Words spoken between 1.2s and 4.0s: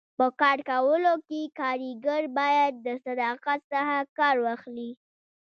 کي کاریګر باید د صداقت څخه